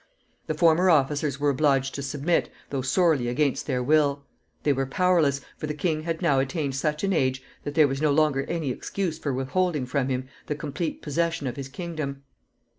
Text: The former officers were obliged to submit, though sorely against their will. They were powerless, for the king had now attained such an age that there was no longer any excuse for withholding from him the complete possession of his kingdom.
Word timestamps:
The 0.47 0.55
former 0.55 0.89
officers 0.89 1.39
were 1.39 1.51
obliged 1.51 1.93
to 1.93 2.01
submit, 2.01 2.49
though 2.71 2.81
sorely 2.81 3.27
against 3.27 3.67
their 3.67 3.83
will. 3.83 4.25
They 4.63 4.73
were 4.73 4.87
powerless, 4.87 5.41
for 5.59 5.67
the 5.67 5.75
king 5.75 6.01
had 6.01 6.23
now 6.23 6.39
attained 6.39 6.73
such 6.73 7.03
an 7.03 7.13
age 7.13 7.43
that 7.65 7.75
there 7.75 7.87
was 7.87 8.01
no 8.01 8.09
longer 8.11 8.41
any 8.45 8.71
excuse 8.71 9.19
for 9.19 9.31
withholding 9.31 9.85
from 9.85 10.09
him 10.09 10.27
the 10.47 10.55
complete 10.55 11.03
possession 11.03 11.45
of 11.45 11.55
his 11.55 11.69
kingdom. 11.69 12.23